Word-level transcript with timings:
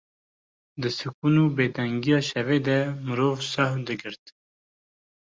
Di 0.81 0.89
sikûn 0.97 1.35
û 1.43 1.45
bêdengiya 1.57 2.19
şevê 2.29 2.57
de 2.67 2.79
mirov 3.05 3.37
sehiw 3.51 3.79
digirt. 3.87 4.23